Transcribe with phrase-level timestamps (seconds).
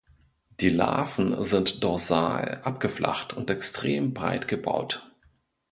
[0.61, 5.07] Die Larven sind dorsal abgeflacht und extrem breit gebaut.